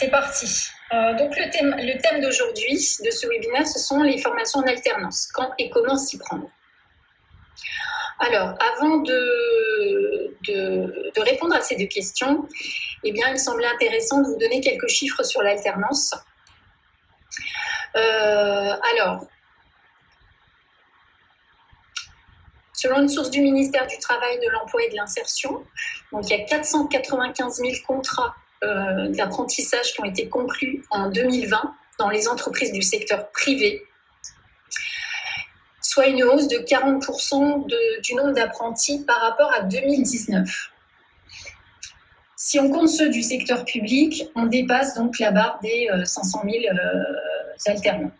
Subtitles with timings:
[0.00, 0.66] c'est parti.
[0.92, 4.66] Euh, donc le thème, le thème d'aujourd'hui, de ce webinaire, ce sont les formations en
[4.66, 5.28] alternance.
[5.32, 6.48] Quand et comment s'y prendre
[8.18, 12.48] Alors, avant de, de, répondre à ces deux questions,
[13.04, 16.14] eh bien, il semblait intéressant de vous donner quelques chiffres sur l'alternance.
[17.96, 19.26] Euh, alors,
[22.72, 25.66] Selon une source du ministère du Travail, de l'Emploi et de l'Insertion,
[26.12, 31.58] donc il y a 495 000 contrats d'apprentissage qui ont été conclus en 2020
[31.98, 33.82] dans les entreprises du secteur privé,
[35.80, 37.66] soit une hausse de 40%
[38.02, 40.48] du nombre d'apprentis par rapport à 2019.
[42.36, 46.50] Si on compte ceux du secteur public, on dépasse donc la barre des 500 euh,
[46.50, 47.02] 000 euh,
[47.66, 48.12] alternants.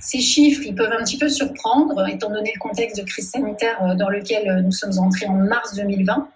[0.00, 3.82] Ces chiffres, ils peuvent un petit peu surprendre, étant donné le contexte de crise sanitaire
[3.82, 6.28] euh, dans lequel euh, nous sommes entrés en mars 2020.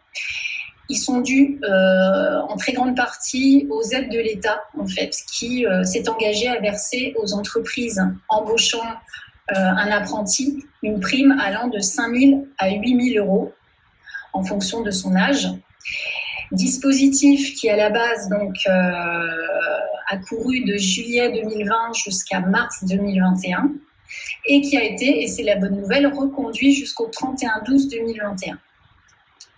[0.89, 5.67] Ils sont dus euh, en très grande partie aux aides de l'État, en fait, qui
[5.85, 8.85] s'est engagé à verser aux entreprises embauchant
[9.51, 13.55] un apprenti une prime allant de 5 000 à 8 000 euros
[14.35, 15.49] en fonction de son âge.
[16.53, 23.71] Dispositif qui, à la base, donc, a couru de juillet 2020 jusqu'à mars 2021
[24.47, 27.11] et qui a été, et c'est la bonne nouvelle, reconduit jusqu'au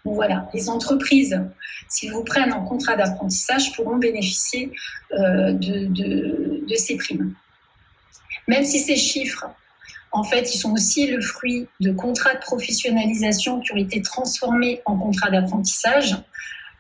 [0.04, 0.14] 31-12-2021.
[0.14, 1.40] voilà, les entreprises,
[1.88, 4.72] s'ils vous prennent en contrat d'apprentissage, pourront bénéficier
[5.12, 7.34] euh, de, ces primes.
[8.48, 9.46] Même si ces chiffres,
[10.12, 14.82] en fait, ils sont aussi le fruit de contrats de professionnalisation qui ont été transformés
[14.84, 16.16] en contrats d'apprentissage,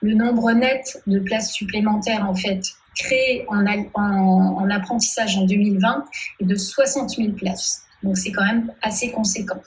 [0.02, 2.62] le nombre net de places supplémentaires, en fait,
[2.94, 6.04] créé en, en, apprentissage en 2020
[6.40, 7.84] est de 60 000 places.
[8.02, 9.60] Donc c'est quand même assez conséquent.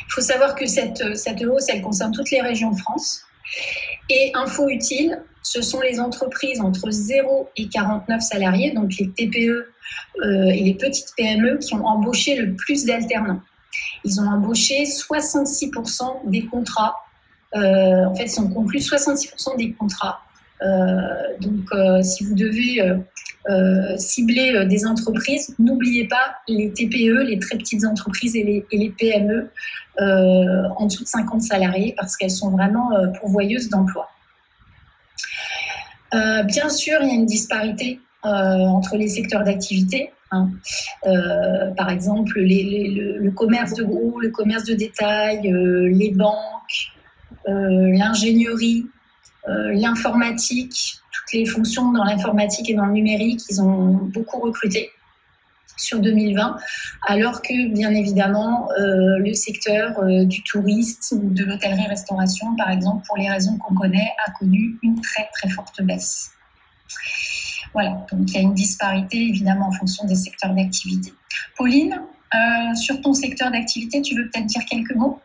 [0.00, 3.22] Il faut savoir que cette, cette hausse, elle concerne toutes les régions de France.
[4.10, 9.72] Et info utile, ce sont les entreprises entre 0 et 49 salariés, donc les TPE
[10.22, 13.42] euh, et les petites PME, qui ont embauché le plus d'alternants.
[14.04, 16.96] Ils ont embauché 66% des contrats.
[17.54, 20.20] Euh, en fait, ils ont conclu 66% des contrats
[20.62, 20.98] euh,
[21.40, 22.80] donc, si vous devez
[23.48, 29.50] euh, cibler des entreprises, n'oubliez pas les TPE, les très petites entreprises et les, PME
[29.98, 32.90] en dessous de 50 salariés parce qu'elles sont vraiment
[33.20, 34.08] pourvoyeuses d'emplois.
[36.12, 40.10] bien sûr, il y a une disparité entre les secteurs d'activité.
[40.30, 40.50] Hein.
[41.76, 46.94] par exemple, le, commerce de gros, le commerce de détail, les banques,
[47.46, 48.93] l'ingénierie, euh,
[49.46, 54.90] l'informatique, toutes les fonctions dans l'informatique et dans le numérique, ils ont beaucoup recruté
[55.76, 56.56] sur 2020,
[57.06, 63.04] alors que bien évidemment euh, le secteur euh, du tourisme ou de l'hôtellerie-restauration, par exemple,
[63.06, 66.30] pour les raisons qu'on connaît, a connu une très très forte baisse.
[67.72, 71.12] Voilà, donc il y a une disparité évidemment en fonction des secteurs d'activité.
[71.56, 72.00] Pauline,
[72.76, 75.20] sur ton secteur d'activité, tu veux peut-être dire quelques mots?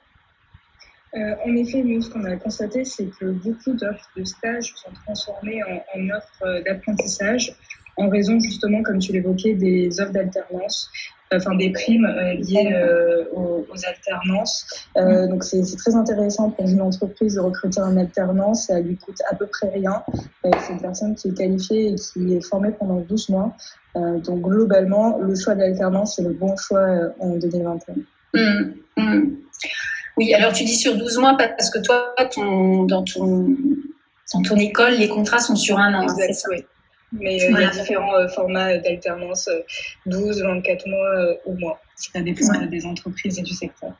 [1.16, 4.92] Euh, en effet, nous, ce qu'on a constaté, c'est que beaucoup d'offres de stage sont
[5.06, 7.56] transformées en, offres euh, d'apprentissage
[7.98, 10.90] en raison justement, comme tu l'évoquais, des offres d'alternance,
[11.34, 12.74] enfin des primes euh, liées
[13.34, 14.66] aux, alternances.
[14.96, 19.36] donc c'est très intéressant pour une entreprise de recruter un alternance, ça lui coûte à
[19.36, 20.04] peu près rien.
[20.44, 23.56] c'est une personne qui est qualifiée et qui est formée pendant 12 mois.
[23.96, 26.88] donc globalement, le choix de l'alternance, c'est le bon choix
[27.20, 27.96] en 2021.
[30.20, 33.56] Oui, alors tu dis sur 12 mois parce que toi, ton, dans, ton,
[34.34, 36.04] dans ton école, les contrats sont sur un an.
[36.04, 36.66] Exact, oui.
[37.14, 39.50] Mais euh, il y a différents euh, formats d'alternance,
[40.08, 41.80] 12, euh, 24 mois ou mois.
[41.96, 43.94] Ça dépend des entreprises et du secteur.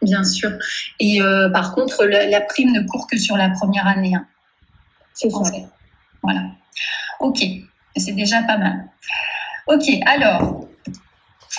[0.00, 0.50] Bien sûr.
[0.98, 1.20] Et
[1.52, 4.14] par contre, la, prime ne court que sur la première année.
[4.14, 4.26] Hein.
[5.12, 5.42] C'est ça.
[6.22, 6.40] Voilà.
[7.20, 7.42] OK.
[7.96, 8.88] C'est déjà pas mal.
[9.66, 9.84] OK.
[10.06, 10.68] Alors,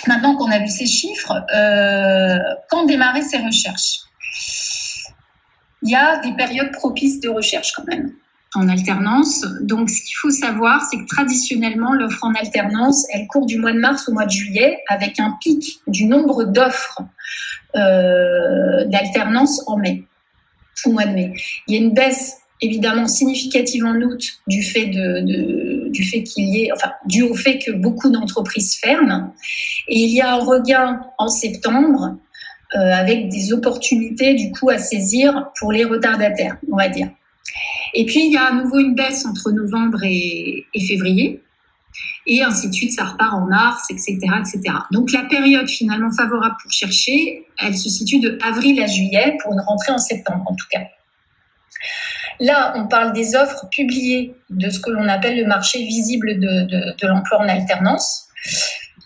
[0.06, 2.38] Maintenant qu'on a vu ces chiffres, euh,
[2.70, 4.00] quand démarrer ces recherches?
[5.82, 8.12] Il y a des périodes propices de recherche quand même
[8.54, 9.44] en alternance.
[9.60, 13.72] Donc, ce qu'il faut savoir, c'est que traditionnellement, l'offre en alternance, elle court du mois
[13.72, 17.02] de mars au mois de juillet avec un pic du nombre d'offres
[17.76, 20.04] euh, d'alternance en mai,
[20.86, 21.34] au mois de mai.
[21.68, 26.64] Il y a une baisse évidemment significative en août du fait du fait qu'il y
[26.64, 29.34] ait, enfin, dû au fait que beaucoup d'entreprises ferment.
[29.88, 32.16] Et il y a un regain en septembre
[32.74, 37.08] euh, avec des opportunités du coup à saisir pour les retardataires, on va dire.
[37.94, 41.40] Et puis il y a à nouveau une baisse entre novembre et, février.
[42.26, 44.60] Et ainsi de suite, ça repart en mars, etc., etc.
[44.90, 49.52] Donc la période finalement favorable pour chercher, elle se situe de avril à juillet pour
[49.52, 50.82] une rentrée en septembre en tout cas.
[52.40, 56.94] Là, on parle des offres publiées de ce que l'on appelle le marché visible de,
[56.96, 58.26] de l'emploi en alternance,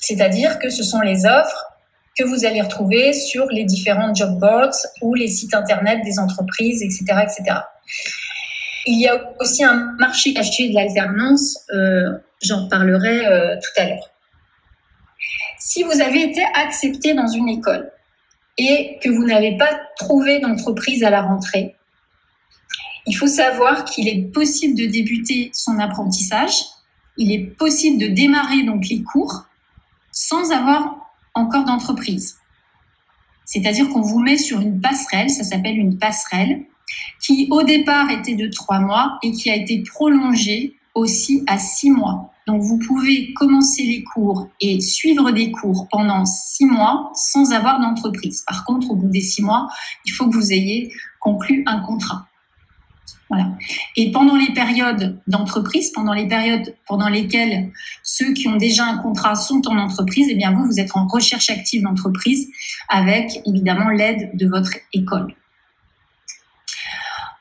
[0.00, 1.70] c'est-à-dire que ce sont les offres
[2.18, 6.82] que vous allez retrouver sur les différents job boards ou les sites internet des entreprises,
[6.82, 7.60] etc., etc.
[8.86, 13.84] Il y a aussi un marché caché de l'alternance, euh, j'en parlerai euh, tout à
[13.86, 14.10] l'heure.
[15.58, 17.90] Si vous avez été accepté dans une école
[18.58, 21.76] et que vous n'avez pas trouvé d'entreprise à la rentrée,
[23.06, 26.54] il faut savoir qu'il est possible de débuter son apprentissage,
[27.16, 29.44] il est possible de démarrer donc les cours
[30.12, 30.96] sans avoir
[31.34, 32.36] encore d'entreprise.
[33.44, 36.64] C'est-à-dire qu'on vous met sur une passerelle, ça s'appelle une passerelle,
[37.20, 41.90] qui au départ était de trois mois et qui a été prolongée aussi à six
[41.90, 42.32] mois.
[42.46, 47.80] Donc vous pouvez commencer les cours et suivre des cours pendant six mois sans avoir
[47.80, 48.42] d'entreprise.
[48.46, 49.68] Par contre, au bout des six mois,
[50.04, 52.26] il faut que vous ayez conclu un contrat.
[53.30, 53.52] Voilà.
[53.96, 57.70] Et pendant les périodes d'entreprise, pendant les périodes pendant lesquelles
[58.02, 61.06] ceux qui ont déjà un contrat sont en entreprise, eh bien vous, vous êtes en
[61.06, 62.48] recherche active d'entreprise
[62.88, 65.32] avec évidemment l'aide de votre école.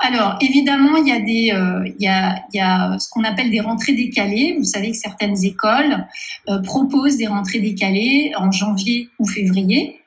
[0.01, 3.23] Alors, évidemment, il y a des, euh, il, y a, il y a ce qu'on
[3.25, 4.55] appelle des rentrées décalées.
[4.57, 6.07] Vous savez que certaines écoles
[6.47, 9.98] euh, proposent des rentrées décalées en janvier ou février.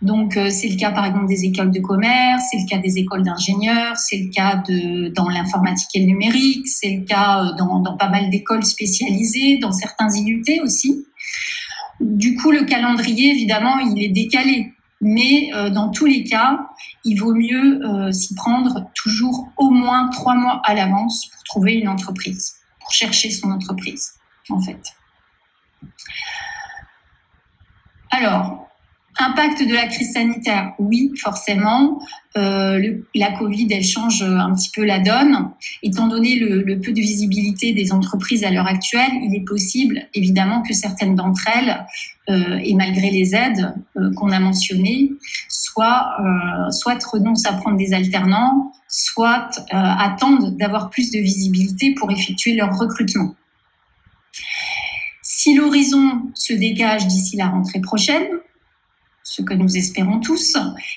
[0.00, 2.98] Donc, euh, c'est le cas, par exemple, des écoles de commerce, c'est le cas des
[2.98, 7.52] écoles d'ingénieurs, c'est le cas de, dans l'informatique et le numérique, c'est le cas euh,
[7.56, 11.06] dans, pas mal d'écoles spécialisées, dans certains IUT aussi.
[12.00, 14.72] Du coup, le calendrier, évidemment, il est décalé.
[15.00, 16.66] Mais euh, dans tous les cas,
[17.04, 17.80] il vaut mieux
[18.12, 23.30] s'y prendre toujours au moins trois mois à l'avance pour trouver une entreprise, pour chercher
[23.30, 24.12] son entreprise,
[24.48, 24.80] en fait.
[28.10, 28.68] Alors,
[29.18, 32.00] Impact de la crise sanitaire, oui, forcément.
[32.38, 35.50] Euh, le, la Covid, elle change un petit peu la donne.
[35.82, 40.08] Étant donné le, le peu de visibilité des entreprises à l'heure actuelle, il est possible,
[40.14, 41.84] évidemment, que certaines d'entre elles,
[42.30, 45.10] euh, et malgré les aides euh, qu'on a mentionnées,
[45.48, 51.94] soit, euh, soit renoncent à prendre des alternants, soit euh, attendent d'avoir plus de visibilité
[51.94, 53.34] pour effectuer leur recrutement.
[55.22, 58.26] Si l'horizon se dégage d'ici la rentrée prochaine,
[59.22, 60.56] ce que nous espérons tous,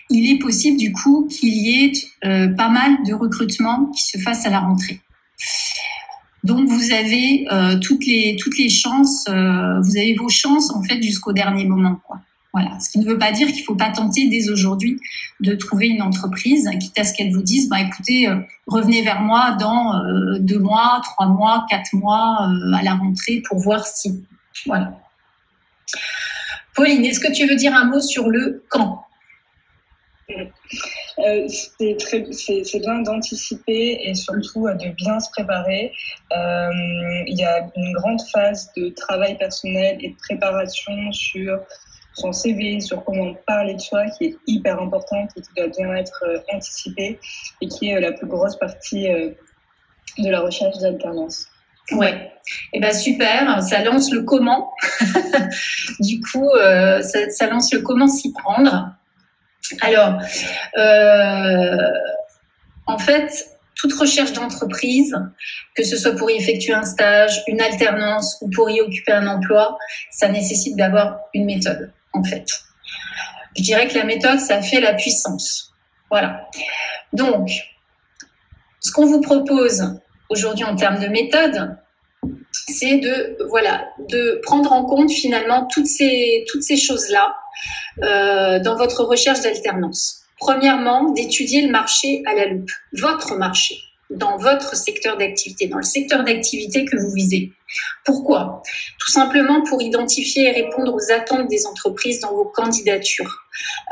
[0.10, 1.92] il est possible du coup qu'il y ait
[2.26, 5.00] euh, pas mal de recrutements qui se fassent à la rentrée.
[6.44, 11.34] Donc vous avez euh, toutes les chances, euh, vous avez vos chances en fait jusqu'au
[11.34, 12.00] dernier moment.
[12.54, 14.98] Voilà, ce qui ne veut pas dire qu'il faut pas tenter dès aujourd'hui
[15.42, 18.30] de trouver une entreprise, quitte à ce qu'elle vous dise, bah écoutez,
[18.66, 19.92] revenez vers moi dans
[20.40, 24.24] deux mois, trois mois, quatre mois à la rentrée pour voir si.
[24.66, 24.98] Voilà.
[26.76, 29.06] Pauline, est-ce que tu veux dire un mot sur le quand?
[30.30, 35.94] Euh, c'est bien d'anticiper et surtout de bien se préparer.
[36.36, 36.70] Euh,
[37.28, 41.60] il y a une grande phase de travail personnel et de préparation sur
[42.14, 45.96] son CV, sur comment parler de soi, qui est hyper importante et qui doit bien
[45.96, 47.20] être euh, anticipée
[47.62, 51.48] et qui est la plus grosse partie de la recherche d'alternance.
[51.92, 52.32] Ouais.
[52.74, 54.74] Eh ben super, ça lance le comment.
[56.00, 58.92] du coup, euh, ça, lance le comment s'y prendre.
[59.82, 60.20] Alors,
[60.78, 61.92] euh,
[62.86, 65.16] en fait, toute recherche d'entreprise,
[65.76, 69.28] que ce soit pour y effectuer un stage, une alternance ou pour y occuper un
[69.28, 69.78] emploi,
[70.12, 72.46] ça nécessite d'avoir une méthode, en fait.
[73.58, 75.74] Je dirais que la méthode, ça fait la puissance.
[76.12, 76.48] Voilà.
[77.14, 77.50] Donc,
[78.80, 81.78] ce qu'on vous propose, aujourd'hui en termes de méthode,
[82.68, 86.46] c'est de voilà de prendre en compte finalement toutes ces
[86.78, 87.36] choses là
[88.04, 90.22] euh, dans votre recherche d'alternance.
[90.38, 93.76] Premièrement, d'étudier le marché à la loupe, votre marché
[94.10, 97.54] dans votre secteur d'activité, dans le secteur d'activité que vous visez.
[98.04, 98.62] Pourquoi?
[99.00, 103.44] Tout simplement pour identifier et répondre aux attentes des entreprises dans vos candidatures.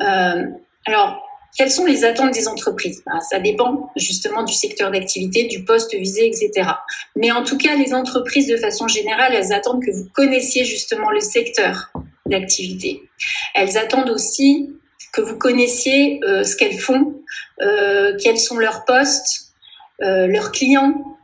[0.01, 0.45] Euh,
[0.85, 1.23] alors,
[1.55, 3.03] quelles sont les attentes des entreprises?
[3.05, 6.69] Ben, Ça dépend justement du secteur d'activité, du poste visé, etc.
[7.15, 11.11] Mais en tout cas, les entreprises, de façon générale, elles attendent que vous connaissiez justement
[11.11, 11.91] le secteur
[12.25, 13.03] d'activité.
[13.53, 14.73] Elles attendent aussi
[15.11, 17.21] que vous connaissiez euh, ce qu'elles font,
[17.61, 19.53] euh, quels sont leurs postes,
[20.01, 21.17] euh, leurs clients,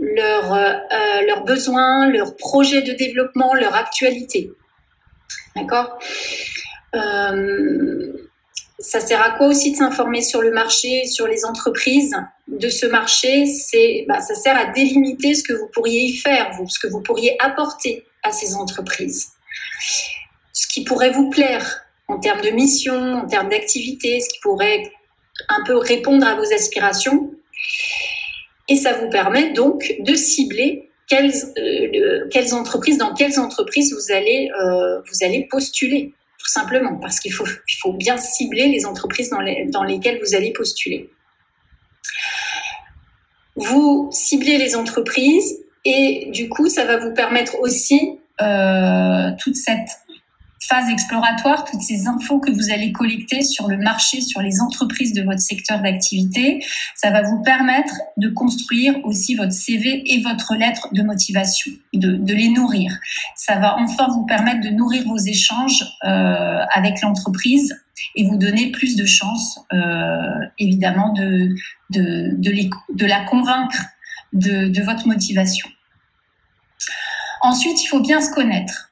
[0.00, 4.50] leurs, besoins, leurs projets de développement, leur actualité.
[5.54, 5.98] D'accord?
[8.80, 12.14] Ça sert à quoi aussi de s'informer sur le marché, sur les entreprises
[12.48, 13.46] de ce marché?
[13.46, 16.86] C'est, bah, ça sert à délimiter ce que vous pourriez y faire, vous, ce que
[16.86, 19.28] vous pourriez apporter à ces entreprises,
[20.52, 24.90] ce qui pourrait vous plaire en termes de mission, en termes d'activité, ce qui pourrait
[25.48, 27.30] un peu répondre à vos aspirations.
[28.68, 34.50] Et ça vous permet donc de cibler quelles, euh, entreprises, dans quelles entreprises vous allez,
[34.62, 39.28] euh, vous allez postuler, tout simplement, parce qu'il faut, il faut bien cibler les entreprises
[39.28, 41.10] dans, les, dans lesquelles vous allez postuler.
[43.56, 49.99] Vous ciblez les entreprises et du coup, ça va vous permettre aussi euh, toute cette
[50.62, 55.14] phase exploratoire, toutes ces infos que vous allez collecter sur le marché, sur les entreprises
[55.14, 56.64] de votre secteur d'activité,
[56.94, 62.34] ça va vous permettre de construire aussi votre CV et votre lettre de motivation, de,
[62.34, 62.92] les nourrir.
[63.36, 67.74] Ça va enfin vous permettre de nourrir vos échanges euh, avec l'entreprise
[68.14, 73.82] et vous donner plus de chances, euh, évidemment, de la convaincre
[74.32, 75.68] de, de votre motivation.
[77.40, 78.89] Ensuite, il faut bien se connaître.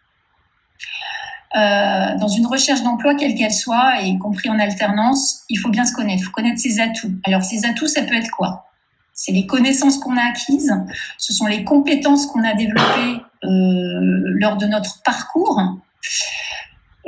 [1.57, 5.85] Euh, dans une recherche d'emploi, quelle qu'elle soit, y compris en alternance, il faut bien
[5.85, 7.14] se connaître, il faut connaître ses atouts.
[7.25, 8.67] Alors ces atouts, ça peut être quoi?
[9.14, 10.75] C'est les connaissances qu'on a acquises,
[11.17, 15.61] ce sont les compétences qu'on a développées euh, lors de notre parcours.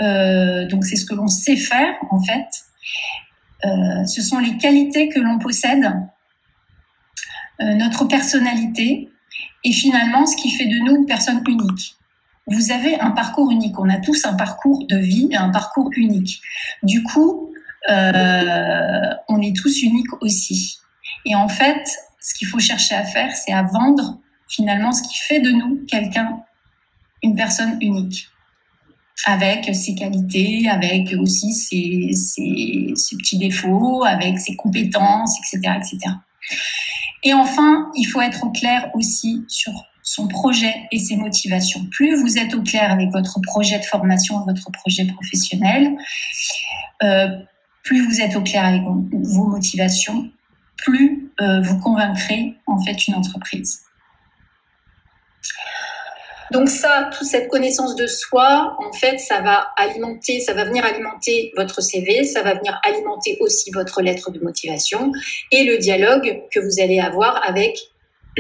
[0.01, 2.49] Euh, donc c'est ce que l'on sait faire en fait.
[3.65, 5.85] Euh, ce sont les qualités que l'on possède,
[7.61, 9.11] euh, notre personnalité
[9.65, 11.97] et finalement ce qui fait de nous une personne unique
[12.47, 13.79] vous avez un parcours unique.
[13.79, 16.41] On a tous un parcours de vie et un parcours unique.
[16.83, 17.53] Du coup,
[17.89, 20.79] euh, on est tous uniques aussi.
[21.25, 21.87] Et en fait,
[22.21, 24.19] ce qu'il faut chercher à faire, c'est à vendre
[24.49, 26.41] finalement ce qui fait de nous quelqu'un,
[27.23, 28.29] une personne unique,
[29.27, 36.15] avec ses qualités, avec aussi ses, ses, ses petits défauts, avec ses compétences, etc., etc.
[37.23, 41.87] Et enfin, il faut être au clair aussi sur son projet et ses motivations.
[41.91, 45.97] Plus vous êtes au clair avec votre projet de formation, votre projet professionnel,
[47.03, 47.29] euh,
[47.83, 50.31] plus vous êtes au clair avec vos motivations,
[50.77, 53.83] plus euh, vous convaincrez en fait une entreprise.
[56.51, 60.85] Donc ça, toute cette connaissance de soi, en fait, ça va alimenter, ça va venir
[60.85, 65.13] alimenter votre CV, ça va venir alimenter aussi votre lettre de motivation
[65.53, 67.79] et le dialogue que vous allez avoir avec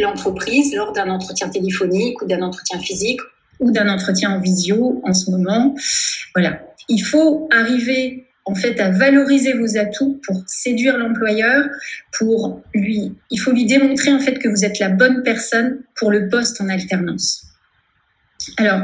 [0.00, 3.20] l'entreprise lors d'un entretien téléphonique ou d'un entretien physique
[3.58, 5.74] ou d'un entretien en visio en ce moment.
[6.34, 6.60] Voilà.
[6.88, 11.66] Il faut arriver en fait à valoriser vos atouts pour séduire l'employeur,
[12.18, 16.10] pour lui, il faut lui démontrer en fait que vous êtes la bonne personne pour
[16.10, 17.46] le poste en alternance.
[18.56, 18.82] Alors,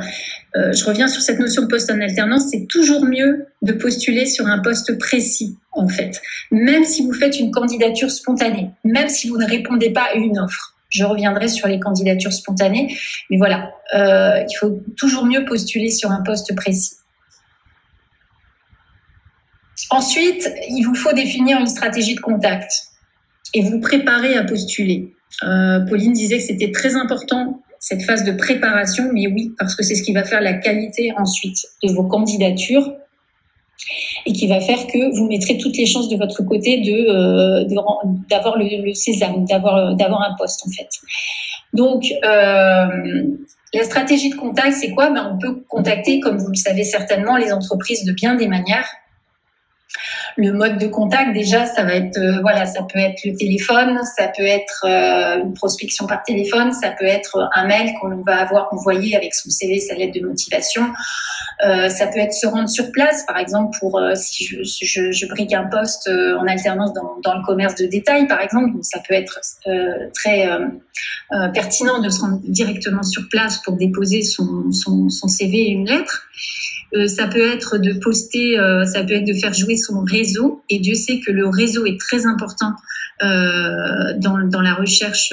[0.57, 4.27] euh, je reviens sur cette notion de poste en alternance, c'est toujours mieux de postuler
[4.27, 6.21] sur un poste précis, en fait,
[6.51, 10.39] même si vous faites une candidature spontanée, même si vous ne répondez pas à une
[10.39, 10.76] offre.
[10.89, 12.97] Je reviendrai sur les candidatures spontanées.
[13.31, 16.95] Mais voilà, euh, il faut toujours mieux postuler sur un poste précis.
[19.91, 22.71] Ensuite, il vous faut définir une stratégie de contact
[23.55, 25.13] et vous préparer à postuler.
[25.43, 29.83] Euh, Pauline disait que c'était très important cette phase de préparation, mais oui, parce que
[29.83, 32.93] c'est ce qui va faire la qualité ensuite de vos candidatures
[34.27, 37.65] et qui va faire que vous mettrez toutes les chances de votre côté de euh,
[38.29, 40.89] d'avoir le, sésame, d'avoir d'avoir un poste en fait.
[41.73, 42.87] Donc euh,
[43.73, 45.11] la stratégie de contact, c'est quoi?
[45.11, 48.89] Ben, On peut contacter, comme vous le savez certainement, les entreprises de bien des manières.
[50.37, 53.99] Le mode de contact, déjà, ça va être, euh, voilà, ça peut être le téléphone,
[54.17, 58.37] ça peut être euh, une prospection par téléphone, ça peut être un mail qu'on va
[58.37, 60.83] avoir envoyé avec son CV, sa lettre de motivation.
[61.65, 65.27] Euh, ça peut être se rendre sur place, par exemple, pour euh, si je, je,
[65.27, 68.73] brique un poste euh, en alternance dans, le commerce de détail, par exemple.
[68.83, 69.41] Ça peut être
[70.15, 70.49] très
[71.55, 76.29] pertinent de se rendre directement sur place pour déposer son CV et une lettre.
[76.95, 80.63] Euh, ça peut être de poster, euh, ça peut être de faire jouer son réseau.
[80.69, 82.73] Et Dieu sait que le réseau est très important
[83.23, 85.33] euh, dans, la recherche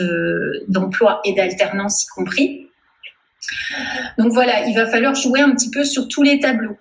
[0.68, 2.68] d'emploi et d'alternance y compris.
[4.18, 6.78] Donc voilà, il va falloir jouer un petit peu sur tous les tableaux.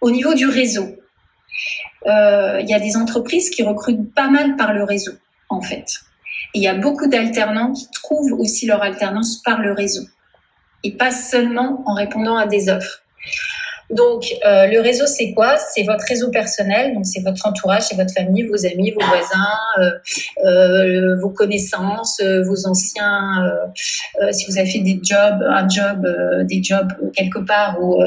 [0.00, 0.96] au niveau du réseau,
[2.04, 5.12] il y a des entreprises qui recrutent pas mal par le réseau,
[5.48, 5.86] en fait.
[6.54, 10.02] Et il y a beaucoup d'alternants qui trouvent aussi leur alternance par le réseau
[10.86, 13.02] et pas seulement en répondant à des offres.
[13.90, 15.56] Donc, euh, le réseau, c'est quoi?
[15.58, 19.58] C'est votre réseau personnel, donc c'est votre entourage, c'est votre famille, vos amis, vos voisins,
[19.78, 19.90] euh,
[20.44, 23.48] euh, vos connaissances, vos anciens.
[24.32, 26.06] Si vous avez fait des jobs, un job,
[26.48, 28.02] des jobs quelque part où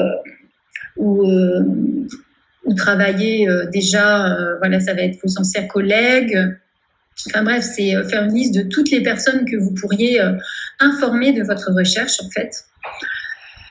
[2.66, 6.38] où travailler déjà, voilà, ça va être vos anciens collègues.
[7.26, 10.20] Enfin bref, c'est faire une liste de toutes les personnes que vous pourriez
[10.78, 12.64] informer de votre recherche, en fait.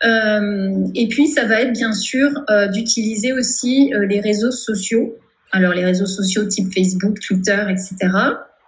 [0.03, 5.17] Euh, et puis, ça va être bien sûr euh, d'utiliser aussi euh, les réseaux sociaux.
[5.51, 7.95] Alors, les réseaux sociaux type Facebook, Twitter, etc.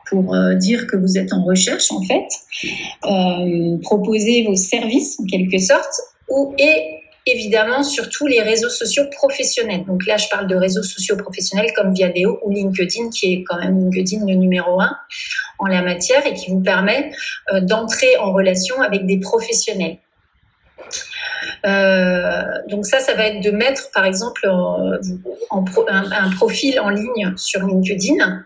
[0.09, 2.27] pour dire que vous êtes en recherche en fait,
[3.81, 9.85] proposer vos services en quelque sorte, ou, et évidemment surtout les réseaux sociaux professionnels.
[9.85, 13.59] Donc là, je parle de réseaux sociaux professionnels comme Viadeo ou LinkedIn, qui est quand
[13.59, 14.95] même LinkedIn le numéro un
[15.59, 17.11] en la matière et qui vous permet
[17.53, 19.97] euh, d'entrer en relation avec des professionnels.
[21.65, 27.65] Euh, donc ça, ça va être de mettre, par exemple, un, profil en ligne sur
[27.65, 28.43] LinkedIn.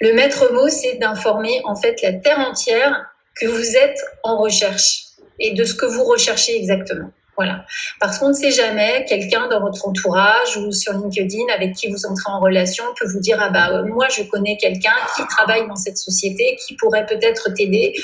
[0.00, 3.04] Le maître mot, c'est d'informer en fait la terre entière
[3.38, 5.04] que vous êtes en recherche
[5.38, 7.10] et de ce que vous recherchez exactement.
[7.36, 7.64] Voilà.
[8.00, 12.06] Parce qu'on ne sait jamais, quelqu'un dans votre entourage ou sur LinkedIn avec qui vous
[12.06, 15.66] entrez en relation peut vous dire, ah bah, euh, moi, je connais quelqu'un qui travaille
[15.66, 17.94] dans cette société, qui pourrait peut-être t'aider,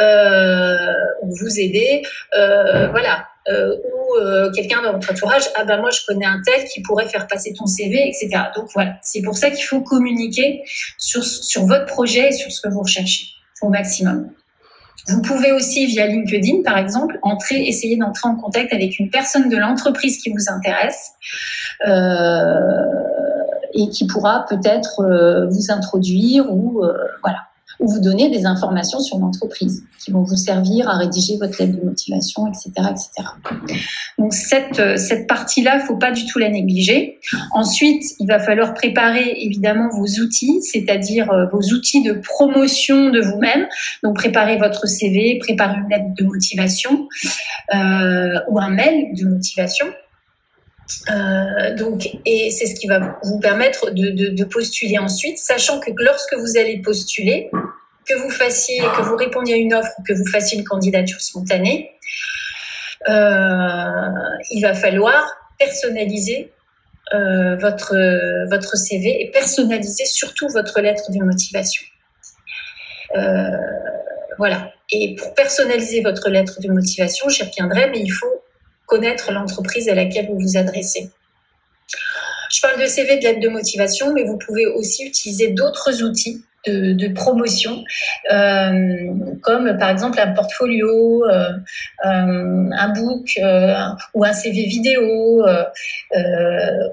[0.00, 2.02] euh, ou vous aider,
[2.36, 3.26] euh, voilà.
[3.46, 7.26] Ou quelqu'un dans votre entourage, ah bah moi je connais un tel qui pourrait faire
[7.26, 8.44] passer ton CV, etc.
[8.56, 10.62] Donc voilà, c'est pour ça qu'il faut communiquer
[10.96, 13.26] sur, sur votre projet et sur ce que vous recherchez
[13.60, 14.30] au maximum.
[15.08, 19.48] Vous pouvez aussi, via LinkedIn, par exemple, entrer, essayer d'entrer en contact avec une personne
[19.48, 21.12] de l'entreprise qui vous intéresse
[21.86, 22.58] euh,
[23.74, 27.40] et qui pourra peut-être euh, vous introduire ou euh, voilà
[27.80, 31.78] ou vous donner des informations sur l'entreprise qui vont vous servir à rédiger votre lettre
[31.78, 32.70] de motivation, etc.
[32.90, 33.28] etc.
[34.18, 37.18] Donc cette, cette partie-là, faut pas du tout la négliger.
[37.52, 43.20] Ensuite, il va falloir préparer évidemment vos outils, c'est-à-dire euh, vos outils de promotion de
[43.20, 43.66] vous-même.
[44.02, 47.08] Donc préparer votre CV, préparer une lettre de motivation
[47.74, 49.86] euh, ou un mail de motivation.
[51.10, 56.34] Euh, donc, et c'est ce qui va vous permettre de, postuler ensuite, sachant que lorsque
[56.34, 57.50] vous allez postuler,
[58.06, 61.20] que vous fassiez, que vous répondiez à une offre ou que vous fassiez une candidature
[61.20, 61.90] spontanée,
[63.08, 63.12] euh,
[64.50, 65.24] il va falloir
[65.58, 66.52] personnaliser
[67.14, 67.94] euh, votre,
[68.48, 71.82] votre CV et personnaliser surtout votre lettre de motivation.
[74.36, 74.70] voilà.
[74.92, 78.43] Et pour personnaliser votre lettre de motivation, j'y reviendrai, mais il faut
[78.86, 81.10] connaître l'entreprise à laquelle vous vous adressez.
[82.50, 86.44] Je parle de CV, de lettre de motivation, mais vous pouvez aussi utiliser d'autres outils
[86.66, 87.84] de, promotion,
[88.32, 91.50] euh, comme par exemple un portfolio, euh,
[92.06, 93.38] euh, un book
[94.14, 95.44] ou un CV vidéo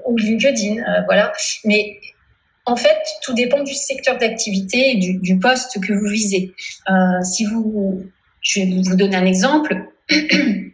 [0.06, 1.32] ou LinkedIn, voilà.
[1.64, 1.98] Mais
[2.64, 6.54] en fait, tout dépend du secteur d'activité et du, du, poste que vous visez.
[7.22, 8.04] si vous,
[8.40, 9.76] je vais vous donner un exemple.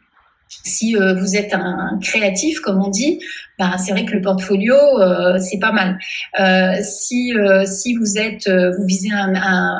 [0.49, 3.21] si euh, vous êtes un, créatif, comme on dit,
[3.59, 5.99] bah, c'est vrai que le portfolio, euh, c'est pas mal.
[6.39, 7.33] Euh, si,
[7.67, 9.79] si vous êtes, vous visez un,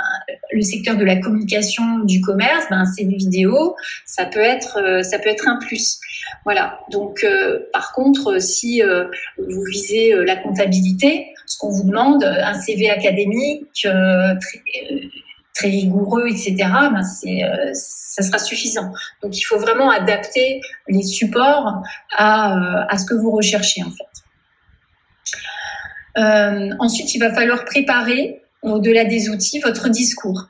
[0.53, 5.19] le secteur de la communication, du commerce, ben, c'est une vidéo, ça peut être, ça
[5.19, 5.99] peut être un plus.
[6.45, 6.81] Voilà.
[6.91, 7.25] Donc,
[7.73, 8.83] par contre, si
[9.39, 14.63] vous visez la comptabilité, ce qu'on vous demande, un CV académique, très,
[15.67, 18.93] rigoureux, etc., ben euh, ça sera suffisant.
[19.23, 21.83] Donc, il faut vraiment adapter les supports
[22.17, 22.57] à,
[22.93, 24.05] euh, ce que vous recherchez, en fait.
[26.19, 30.49] Euh, ensuite, il va falloir préparer, au-delà des outils, votre discours.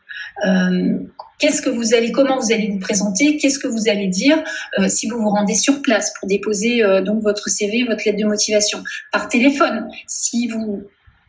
[1.38, 4.42] qu'est-ce que vous allez, comment vous allez vous présenter, qu'est-ce que vous allez dire
[4.88, 8.82] si vous vous rendez sur place pour déposer donc votre CV, votre lettre de motivation
[9.12, 9.88] par téléphone.
[10.06, 10.88] Si vous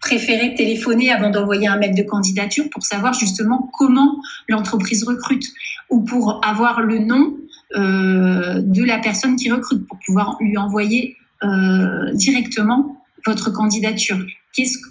[0.10, 5.46] préférez téléphoner avant d'envoyer un mail de candidature pour savoir justement comment l'entreprise recrute
[5.92, 7.38] ou pour avoir le nom
[7.76, 14.18] euh, de la personne qui recrute pour pouvoir lui envoyer euh, directement votre candidature.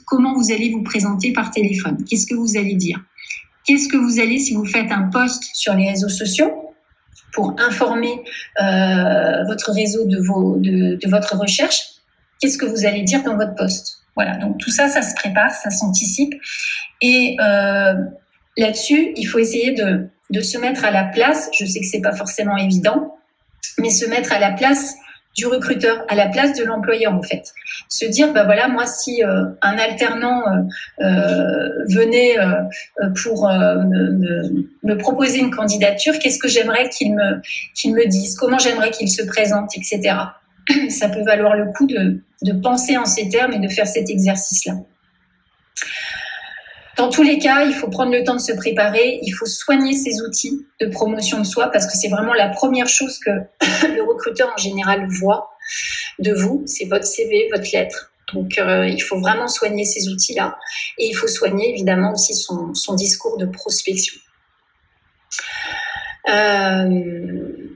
[0.07, 2.04] Comment vous allez vous présenter par téléphone?
[2.09, 3.00] Qu'est-ce que vous allez dire?
[3.66, 6.52] Qu'est-ce que vous allez si vous faites un post sur les réseaux sociaux
[7.33, 8.14] pour informer
[8.62, 11.81] euh, votre réseau de, de votre recherche
[12.40, 15.52] Qu'est-ce que vous allez dire dans votre poste voilà, donc tout ça, ça se prépare,
[15.52, 16.35] ça s'anticipe.
[17.00, 17.94] Et euh,
[18.57, 22.16] là-dessus, il faut essayer de, se mettre à la place, je sais que c'est pas
[22.16, 23.16] forcément évident,
[23.78, 24.96] mais se mettre à la place
[25.37, 27.44] du recruteur, à la place de l'employeur en fait.
[27.88, 30.42] Se dire, bah voilà, moi si euh, un alternant
[31.00, 32.38] euh, venait
[33.22, 37.40] pour me, proposer une candidature, qu'est-ce que j'aimerais qu'il me,
[37.76, 40.16] qu'il me dise, comment j'aimerais qu'il se présente, etc.
[40.90, 42.22] ça peut valoir le coup de,
[42.62, 44.74] penser en ces termes et de faire cet exercice-là.
[46.96, 49.92] Dans tous les cas, il faut prendre le temps de se préparer, il faut soigner
[49.92, 53.31] ses outils de promotion de soi parce que c'est vraiment la première chose que
[53.87, 55.50] le recruteur en général voit
[56.18, 58.12] de vous, c'est votre CV, votre lettre.
[58.33, 60.59] Donc euh, il faut vraiment soigner ces outils-là
[60.98, 64.16] et il faut soigner évidemment aussi son, discours de prospection.
[66.28, 67.68] Euh,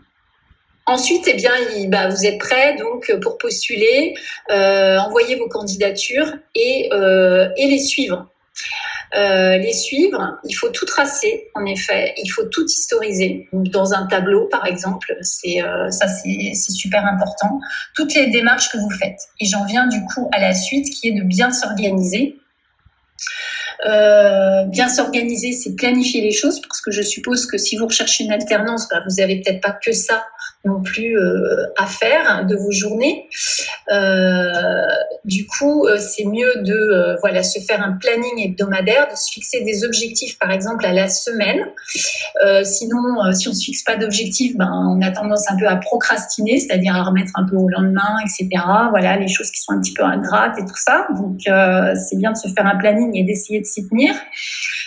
[0.87, 1.53] Ensuite, eh bien,
[1.89, 4.15] bah, vous êtes prêt donc pour postuler,
[4.51, 8.29] euh, envoyer vos candidatures et, euh, les suivre.
[9.15, 10.39] euh, les suivre.
[10.45, 12.15] Il faut tout tracer, en effet.
[12.23, 15.15] Il faut tout historiser dans un tableau, par exemple.
[15.23, 17.61] C'est euh, ça, c'est super important.
[17.95, 19.19] Toutes les démarches que vous faites.
[19.41, 22.37] Et j'en viens du coup à la suite, qui est de bien s'organiser.
[23.85, 28.25] Euh, bien s'organiser, c'est planifier les choses, parce que je suppose que si vous recherchez
[28.25, 30.25] une alternance, bah, vous avez peut-être pas que ça
[30.65, 33.29] non plus euh, à faire de vos journées.
[33.91, 34.87] Euh,
[35.25, 39.33] du coup, euh, c'est mieux de euh, voilà se faire un planning hebdomadaire, de se
[39.33, 41.65] fixer des objectifs, par exemple à la semaine.
[42.65, 46.59] sinon, si on se fixe pas d'objectifs, ben on a tendance un peu à procrastiner,
[46.61, 48.49] c'est-à-dire à remettre un peu au lendemain, etc.
[48.91, 51.07] Voilà, les choses qui sont un petit peu ingrates et tout ça.
[51.17, 54.15] Donc, c'est bien de se faire un planning et d'essayer de s'y tenir.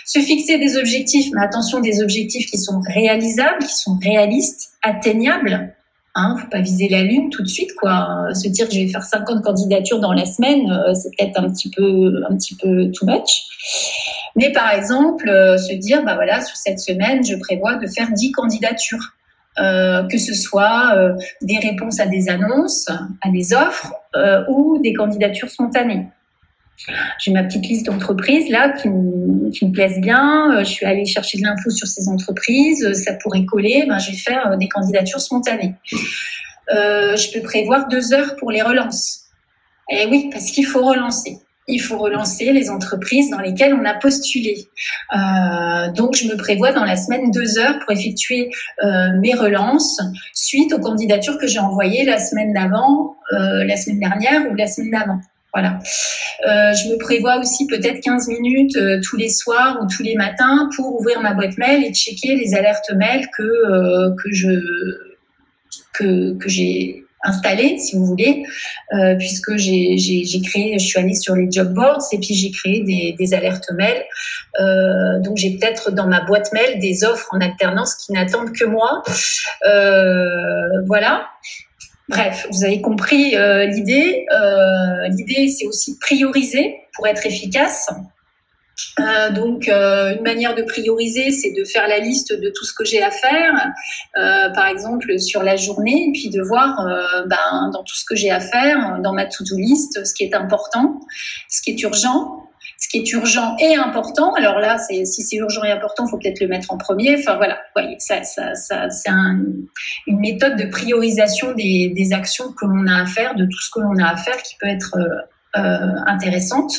[0.04, 5.74] Se fixer des objectifs, mais attention, des objectifs qui sont réalisables, qui sont réalistes, atteignables.
[6.18, 8.28] Hein, faut pas viser la lune tout de suite, quoi.
[8.32, 11.50] Se dire que je vais faire 50 candidatures dans la semaine, euh, c'est peut-être un
[11.50, 13.44] petit peu, un petit peu too much.
[14.34, 18.10] Mais par exemple, euh, se dire, bah voilà, sur cette semaine, je prévois de faire
[18.10, 19.12] 10 candidatures.
[19.58, 20.94] Euh, que ce soit
[21.40, 22.90] des réponses à des annonces,
[23.22, 23.90] à des offres
[24.48, 26.08] ou des candidatures spontanées.
[27.18, 30.52] J'ai ma petite liste d'entreprises là qui me, plaisent bien.
[30.52, 32.84] Euh, je suis allée chercher de l'info sur ces entreprises.
[32.84, 33.84] Euh, ça pourrait coller.
[33.88, 35.74] Ben, je vais faire euh, des candidatures spontanées.
[36.68, 39.22] Je peux prévoir deux heures pour les relances.
[39.90, 41.38] Eh oui, parce qu'il faut relancer.
[41.68, 44.68] Il faut relancer les entreprises dans lesquelles on a postulé.
[45.96, 48.50] Donc, je me prévois dans la semaine deux heures pour effectuer
[48.82, 50.00] mes relances
[50.32, 54.90] suite aux candidatures que j'ai envoyées la semaine d'avant, la semaine dernière ou la semaine
[54.92, 55.20] d'avant.
[55.56, 55.78] Voilà.
[56.46, 60.14] Euh, je me prévois aussi peut-être 15 minutes euh, tous les soirs ou tous les
[60.14, 64.50] matins pour ouvrir ma boîte mail et checker les alertes mail que euh, que je
[65.94, 68.44] que, que j'ai installées, si vous voulez,
[69.18, 72.84] puisque j'ai, j'ai, créé, je suis allée sur les job boards et puis j'ai créé
[72.84, 74.04] des, des alertes mail.
[75.22, 79.02] donc j'ai peut-être dans ma boîte mail des offres en alternance qui n'attendent que moi.
[80.84, 81.26] voilà.
[82.08, 84.26] Bref, vous avez compris euh, l'idée.
[84.32, 87.88] Euh, l'idée, c'est aussi prioriser pour être efficace.
[89.00, 92.84] Euh, donc, une manière de prioriser, c'est de faire la liste de tout ce que
[92.84, 93.72] j'ai à faire,
[94.14, 96.86] par exemple sur la journée, puis de voir
[97.26, 100.34] ben, dans tout ce que j'ai à faire, dans ma to-do list, ce qui est
[100.34, 101.00] important,
[101.48, 102.46] ce qui est urgent,
[102.86, 104.32] ce qui est urgent et important.
[104.34, 107.16] Alors là, si c'est urgent et important, il faut peut-être le mettre en premier.
[107.18, 109.40] Enfin voilà, voyez, ça, c'est un,
[110.06, 113.80] une méthode de priorisation des, actions que l'on a à faire, de tout ce que
[113.80, 116.72] l'on a à faire, qui peut être euh, euh intéressante.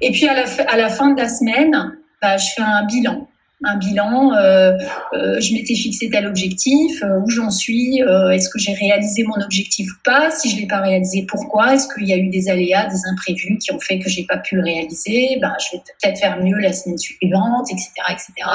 [0.00, 3.28] Et puis à la, à la fin de la semaine, bah, je fais un bilan
[3.64, 4.72] un bilan, euh,
[5.14, 9.24] euh, je m'étais fixé tel objectif, euh, où j'en suis, euh, est-ce que j'ai réalisé
[9.24, 12.28] mon objectif ou pas, si je l'ai pas réalisé, pourquoi, est-ce qu'il y a eu
[12.28, 15.76] des aléas, des imprévus qui ont fait que j'ai pas pu le réaliser, ben, je
[15.76, 17.90] vais peut-être faire mieux la semaine suivante, etc.
[18.10, 18.48] etc.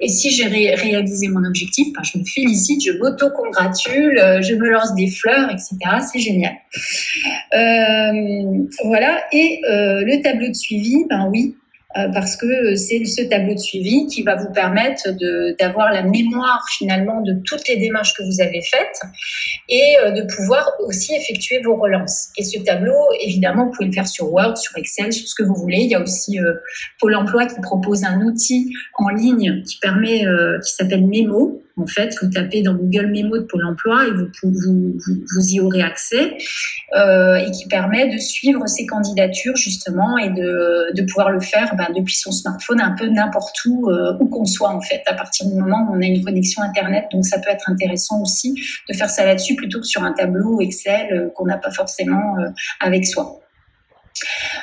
[0.00, 4.94] Et si j'ai réalisé mon objectif, ben, je me félicite, je m'auto-congratule, je me lance
[4.94, 5.76] des fleurs, etc.
[6.10, 6.54] C'est génial.
[8.84, 11.56] voilà, et le tableau de suivi, ben oui,
[12.12, 15.08] parce que c'est ce tableau de suivi qui va vous permettre
[15.58, 19.00] d'avoir la mémoire finalement de toutes les démarches que vous avez faites
[19.68, 22.28] et euh, de pouvoir aussi effectuer vos relances.
[22.36, 25.42] Et ce tableau, évidemment, vous pouvez le faire sur Word, sur Excel, sur ce que
[25.42, 25.78] vous voulez.
[25.78, 26.54] Il y a aussi euh,
[27.00, 30.24] Pôle Emploi qui propose un outil en ligne qui permet,
[30.64, 34.28] qui s'appelle Memo, en fait, vous tapez dans Google Memo de Pôle Emploi et vous,
[34.42, 34.96] vous,
[35.34, 36.36] vous, y aurez accès
[36.96, 41.76] euh, et qui permet de suivre ces candidatures justement et de, de pouvoir le faire
[41.76, 45.14] ben, depuis son smartphone un peu n'importe où, euh, où qu'on soit en fait, à
[45.14, 47.06] partir du moment où on a une connexion Internet.
[47.12, 48.54] Donc ça peut être intéressant aussi
[48.88, 52.38] de faire ça là-dessus plutôt que sur un tableau Excel euh, qu'on n'a pas forcément
[52.38, 52.48] euh,
[52.80, 53.40] avec soi.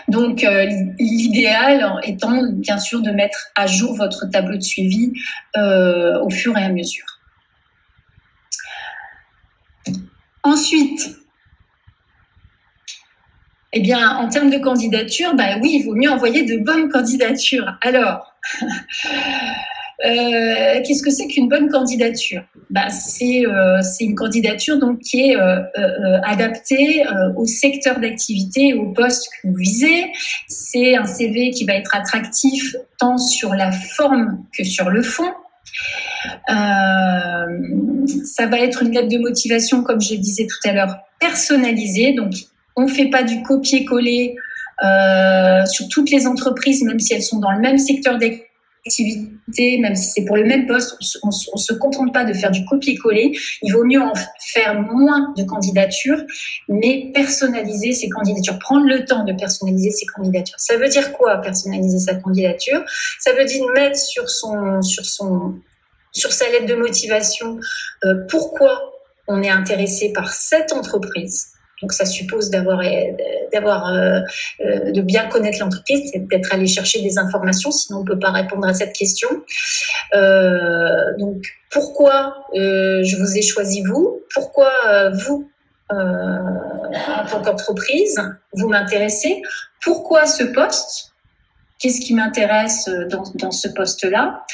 [0.08, 0.66] Donc, euh,
[1.00, 5.14] l'idéal étant bien sûr de mettre à jour votre tableau de suivi
[5.58, 7.06] euh, au fur et à mesure.
[10.44, 11.16] Ensuite,
[13.72, 17.78] eh bien, en termes de candidature, bah oui, il vaut mieux envoyer de bonnes candidatures.
[17.82, 18.36] Alors,
[20.06, 22.44] Euh, qu'est-ce que c'est qu'une bonne candidature?
[22.70, 25.62] Bah, c'est, euh, c'est une candidature donc qui est euh,
[26.24, 27.04] adaptée
[27.38, 30.12] au secteur d'activité au poste que vous visez.
[30.48, 35.32] C'est un CV qui va être attractif tant sur la forme que sur le fond.
[36.48, 37.48] ça
[38.48, 42.14] va être une lettre de motivation, comme je disais tout à l'heure, personnalisée.
[42.14, 42.34] Donc,
[42.76, 44.36] on ne fait pas du copier-coller
[45.66, 48.50] sur toutes les entreprises, même si elles sont dans le même secteur d'activité
[48.86, 52.52] activité, même si c'est pour le même poste, on ne se contente pas de faire
[52.52, 53.32] du copier-coller.
[53.62, 56.22] Il vaut mieux en faire moins de candidatures,
[56.68, 60.60] mais personnaliser ses candidatures, prendre le temps de personnaliser ses candidatures.
[60.60, 62.84] Ça veut dire quoi, personnaliser sa candidature?
[63.20, 65.56] Ça veut dire mettre sur son, sur son,
[66.12, 67.60] sur sa lettre de motivation
[68.06, 68.94] euh, pourquoi
[69.28, 71.53] on est intéressé par cette entreprise
[71.84, 72.82] donc ça suppose d'avoir,
[73.52, 74.22] d'avoir, euh,
[74.62, 78.66] euh, de bien connaître l'entreprise, d'être allé chercher des informations, sinon on peut pas répondre
[78.66, 79.28] à cette question.
[80.16, 80.88] Euh,
[81.20, 84.22] donc pourquoi je vous ai choisi vous?
[84.34, 84.72] Pourquoi
[85.10, 85.50] vous
[85.90, 88.18] en tant qu'entreprise,
[88.54, 89.42] vous m'intéressez?
[89.82, 91.12] Pourquoi ce poste?
[91.80, 94.46] Qu'est-ce qui m'intéresse dans ce poste-là?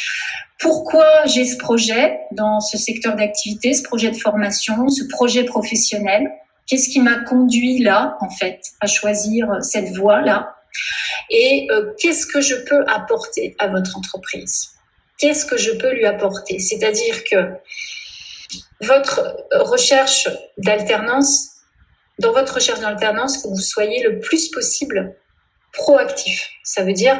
[0.59, 6.27] Pourquoi j'ai ce projet dans ce secteur d'activité, ce projet de formation, ce projet professionnel?
[6.69, 10.55] Qu'est-ce qui m'a conduit là, en fait, à choisir cette voie-là?
[11.31, 14.69] Et euh, qu'est-ce que je peux apporter à votre entreprise?
[15.17, 16.59] Qu'est-ce que je peux lui apporter?
[16.59, 17.53] C'est-à-dire que
[18.81, 21.49] votre recherche d'alternance,
[22.19, 25.15] dans votre recherche d'alternance, que vous soyez le plus possible
[25.73, 26.49] proactif.
[26.63, 27.19] Ça veut dire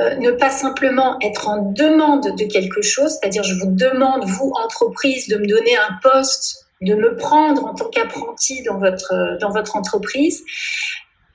[0.00, 4.52] euh, ne pas simplement être en demande de quelque chose, c'est-à-dire je vous demande, vous,
[4.62, 9.50] entreprise, de me donner un poste de me prendre en tant qu'apprenti dans votre, dans
[9.50, 10.42] votre entreprise.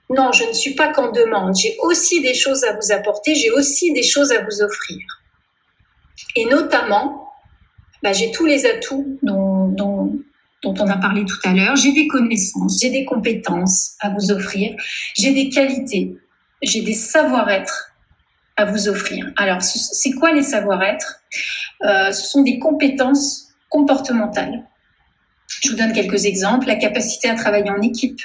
[0.10, 1.56] Non, je ne suis pas qu'en demande.
[1.58, 5.00] J'ai aussi des choses à vous apporter, j'ai aussi des choses à vous offrir.
[6.36, 7.30] Et notamment,
[8.04, 10.16] bah, j'ai tous les atouts dont
[10.64, 11.76] on a parlé tout à l'heure.
[11.76, 14.76] J'ai des connaissances, j'ai des compétences à vous offrir,
[15.16, 16.16] j'ai des qualités,
[16.62, 17.92] j'ai des savoir-être
[18.56, 19.32] à vous offrir.
[19.38, 21.22] Alors, c'est quoi les savoir-être?
[21.84, 24.66] Euh, Ce sont des compétences comportementales
[25.48, 26.68] je vous donne quelques exemples.
[26.68, 28.20] La capacité à travailler en équipe,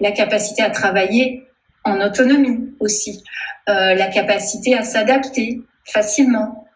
[0.00, 1.44] la capacité à travailler
[1.84, 3.22] en autonomie aussi,
[3.68, 6.68] euh, la capacité à s'adapter facilement,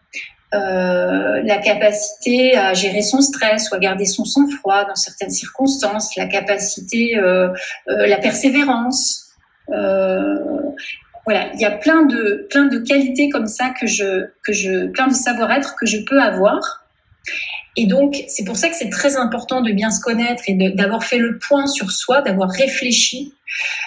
[0.54, 6.16] euh, la capacité à gérer son stress ou à garder son sang-froid dans certaines circonstances,
[6.16, 7.48] la capacité, euh,
[7.86, 9.26] la persévérance.
[11.26, 14.86] voilà, il y a plein de plein de qualités comme ça que je que je
[14.86, 16.86] plein de savoir-être que je peux avoir
[17.76, 21.04] et donc, c'est pour ça que c'est très important de bien se connaître et d'avoir
[21.04, 23.32] fait le point sur soi, d'avoir réfléchi,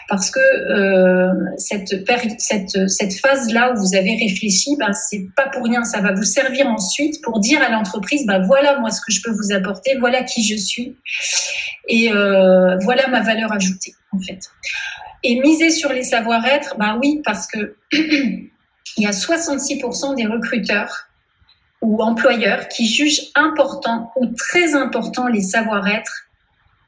[0.07, 2.05] parce que euh, cette,
[2.39, 6.23] cette, cette phase-là où vous avez réfléchi, ben, c'est pas pour rien, ça va vous
[6.23, 9.97] servir ensuite pour dire à l'entreprise, ben, voilà moi ce que je peux vous apporter,
[9.99, 10.95] voilà qui je suis,
[11.89, 14.39] et euh, voilà ma valeur ajoutée, en fait.
[15.23, 18.49] Et miser sur les savoir-être, ben oui, parce que il
[18.97, 21.07] y a 66% des recruteurs
[21.83, 26.29] ou employeurs qui jugent important ou très important les savoir-être,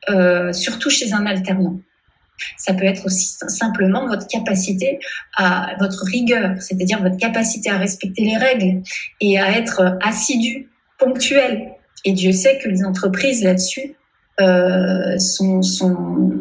[0.10, 1.78] euh, surtout chez un alternant.
[2.58, 5.00] Ça peut être aussi simplement votre capacité
[5.38, 8.82] à votre rigueur, c'est-à-dire votre capacité à respecter les règles
[9.22, 11.74] et à être assidu, ponctuel.
[12.06, 13.96] Et Dieu sait que les entreprises là-dessus
[14.40, 16.32] euh, sont, sont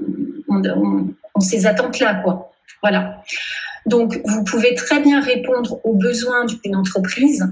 [0.48, 2.22] ont, ces attentes-là.
[2.82, 3.22] Voilà.
[3.86, 7.44] Donc, vous pouvez très bien répondre aux besoins d'une entreprise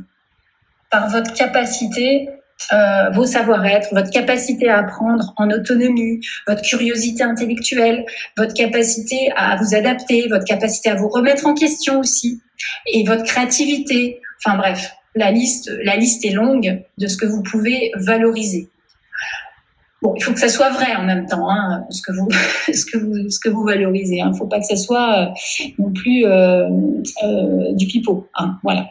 [0.92, 2.28] par votre capacité,
[2.72, 8.04] euh, vos savoir-être, votre capacité à apprendre en autonomie, votre curiosité intellectuelle,
[8.36, 12.40] votre capacité à vous adapter, votre capacité à vous remettre en question aussi,
[12.86, 14.20] et votre créativité.
[14.44, 18.68] Enfin bref, la liste, la liste est longue de ce que vous pouvez valoriser.
[20.02, 22.28] Bon, il faut que ça soit vrai en même temps, hein, ce que vous,
[22.72, 24.16] ce que vous, ce que vous valorisez.
[24.16, 24.30] Il hein.
[24.30, 25.26] ne faut pas que ça soit euh,
[25.78, 26.68] non plus euh,
[27.72, 28.28] du pipeau.
[28.34, 28.88] Hein, voilà.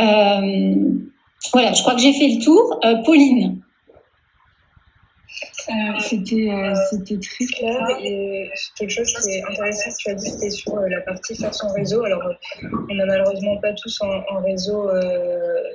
[0.00, 0.74] Euh,
[1.52, 2.78] voilà, je crois que j'ai fait le tour.
[2.84, 3.60] Euh, Pauline.
[5.68, 6.50] Euh, c'était
[6.90, 10.76] c'était très clair et quelque chose qui est intéressant que tu as dit c'était sur
[10.76, 12.02] la partie faire son réseau.
[12.04, 12.22] Alors
[12.62, 14.90] on n'a malheureusement pas tous en, réseau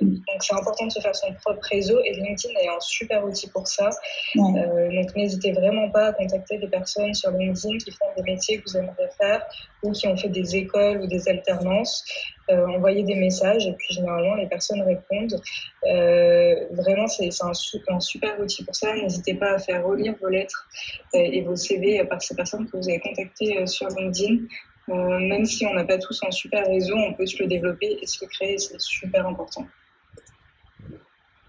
[0.00, 3.48] donc c'est important de se faire son propre réseau et LinkedIn est un super outil
[3.50, 3.90] pour ça.
[4.34, 8.64] Donc n'hésitez vraiment pas à contacter des personnes sur LinkedIn qui font des métiers que
[8.66, 9.42] vous aimeriez faire
[9.82, 12.04] ou qui ont fait des écoles ou des alternances.
[12.50, 15.40] Euh, envoyer des messages et puis généralement les personnes répondent.
[15.84, 17.52] Euh, vraiment, c'est un,
[17.88, 18.94] un, super outil pour ça.
[18.94, 20.68] N'hésitez pas à faire relire vos lettres
[21.14, 24.46] euh, et vos CV par ces personnes que vous avez contactées sur LinkedIn.
[24.88, 28.06] même si on n'a pas tous un super réseau, on peut se le développer et
[28.06, 29.66] se le créer, c'est super important.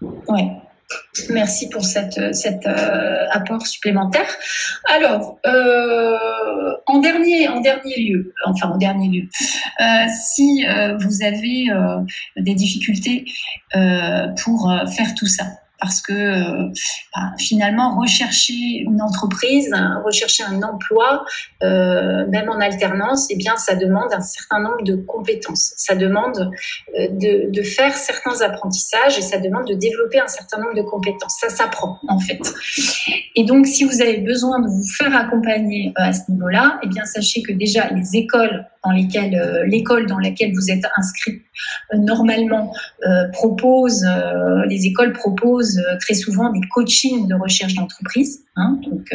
[0.00, 0.50] Ouais,
[1.30, 4.28] Merci pour cette, cet euh, apport supplémentaire.
[4.88, 6.16] Alors, euh,
[6.86, 9.28] en dernier, en dernier lieu, enfin en dernier lieu,
[9.80, 10.64] euh, si
[11.00, 11.66] vous avez
[12.36, 13.24] des difficultés
[14.44, 15.44] pour faire tout ça,
[15.80, 16.72] parce que euh,
[17.14, 21.24] bah, finalement rechercher une entreprise, rechercher un emploi,
[21.62, 26.50] euh, même en alternance, eh bien ça demande un certain nombre de compétences, ça demande
[26.98, 30.82] euh, de, de, faire certains apprentissages et ça demande de développer un certain nombre de
[30.82, 31.36] compétences.
[31.40, 32.40] Ça s'apprend en fait.
[33.34, 37.04] Et donc si vous avez besoin de vous faire accompagner à ce niveau-là, eh bien
[37.04, 41.42] sachez que déjà les écoles dans lesquelles euh, l'école dans laquelle vous êtes inscrit
[41.92, 42.72] euh, normalement
[43.06, 44.04] euh, propose,
[44.68, 48.42] les écoles proposent très souvent des coachings de recherche d'entreprise.
[48.56, 49.12] Hein, donc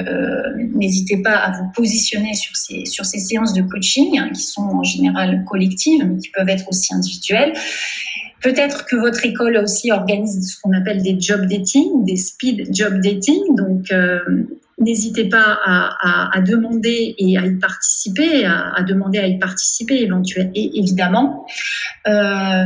[0.75, 4.61] n'hésitez pas à vous positionner sur ces sur ces séances de coaching hein, qui sont
[4.61, 7.53] en général collectives, mais qui peuvent être aussi individuelles.
[8.41, 12.99] Peut-être que votre école aussi organise ce qu'on appelle des job dating, des speed job
[13.01, 13.55] dating.
[13.55, 13.91] Donc,
[14.81, 20.51] n'hésitez pas à, demander et à y participer, à, demander à y participer éventuellement.
[20.55, 21.45] Évidemment,
[22.07, 22.65] euh,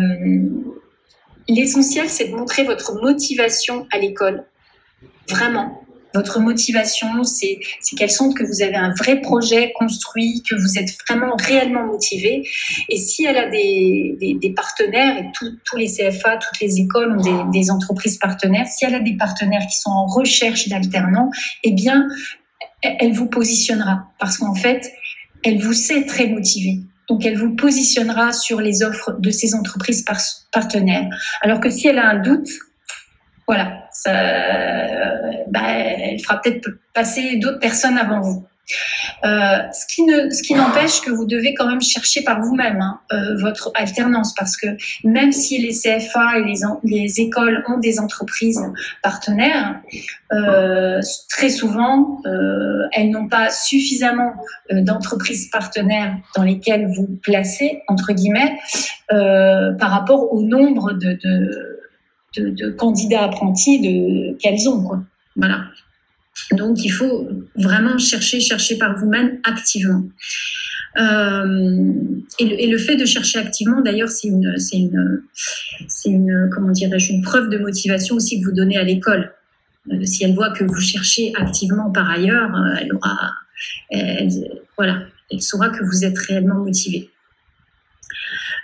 [1.48, 4.44] l'essentiel, c'est de montrer votre motivation à l'école.
[5.30, 5.85] Vraiment.
[6.16, 7.60] Votre motivation, c'est
[7.96, 12.48] qu'elle sente que vous avez un vrai projet construit, que vous êtes vraiment réellement motivé.
[12.90, 15.26] Et si elle a des, partenaires, et
[15.64, 19.18] tous les CFA, toutes les écoles ont des, des entreprises partenaires, si elle a des
[19.18, 21.30] partenaires qui sont en recherche d'alternants,
[21.64, 22.08] eh bien,
[22.82, 24.08] elle vous positionnera.
[24.20, 24.92] Parce qu'en fait,
[25.44, 26.80] elle vous sait très motivé.
[27.10, 30.04] Donc, elle vous positionnera sur les offres de ces entreprises
[30.52, 31.08] partenaires.
[31.42, 32.50] Alors que si elle a un doute,
[33.48, 34.12] voilà, ça,
[35.48, 38.46] bah, elle fera peut-être passer d'autres personnes avant vous.
[39.24, 42.82] Euh, ce qui ne, ce qui n'empêche que vous devez quand même chercher par vous-même
[42.82, 44.68] hein, euh, votre alternance, parce que
[45.04, 48.62] même si les CFA et les, les écoles ont des entreprises
[49.04, 49.82] partenaires,
[50.34, 54.34] euh, très souvent euh, elles n'ont pas suffisamment
[54.72, 58.58] euh, d'entreprises partenaires dans lesquelles vous placez entre guillemets
[59.08, 61.75] par rapport au nombre de, de
[62.38, 64.84] de, candidats apprentis de, qu'elles ont.
[64.84, 65.04] Quoi.
[65.36, 65.66] Voilà.
[66.52, 70.04] Donc, il faut vraiment chercher, chercher par vous-même activement.
[70.98, 71.94] Euh,
[72.40, 75.24] et, le, fait de chercher activement, d'ailleurs, c'est une, c'est une,
[75.88, 79.34] c'est une, comment une preuve de motivation aussi que vous donnez à l'école.
[79.92, 83.32] Euh, si elle voit que vous cherchez activement par ailleurs, euh, elle aura,
[84.78, 87.10] voilà, elle saura que vous êtes réellement motivé.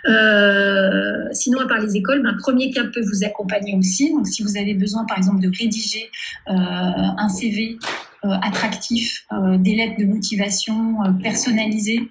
[0.07, 4.11] Euh, sinon, à part les écoles, ben, Premier Cap peut vous accompagner aussi.
[4.11, 6.09] Donc, si vous avez besoin, par exemple, de rédiger
[6.49, 7.77] euh, un CV
[8.23, 12.09] euh, attractif, euh, des lettres de motivation personnalisées,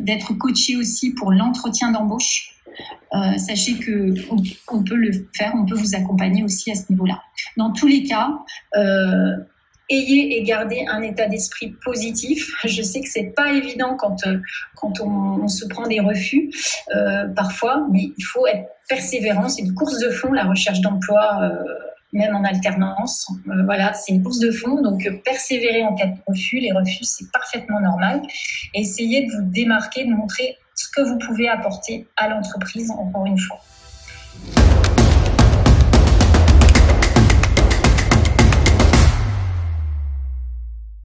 [0.00, 2.50] d'être coaché aussi pour l'entretien d'embauche.
[3.38, 4.12] sachez que
[4.68, 7.22] on, peut le faire, on peut vous accompagner aussi à ce niveau-là.
[7.56, 8.28] Dans tous les cas,
[9.94, 12.52] ayez et gardez un état d'esprit positif.
[12.64, 14.38] Je sais que c'est pas évident quand euh,
[14.76, 16.50] quand on, se prend des refus
[16.94, 19.48] euh, parfois, mais il faut être persévérant.
[19.48, 21.40] C'est une course de fond la recherche d'emploi.
[21.42, 21.54] Euh,
[22.12, 23.26] même en alternance.
[23.44, 26.60] voilà, c'est une course de fond, donc persévérer en cas de refus.
[26.60, 28.22] Les refus, c'est parfaitement normal.
[28.72, 33.38] Essayez de vous démarquer, de montrer ce que vous pouvez apporter à l'entreprise, encore une
[33.38, 33.58] fois.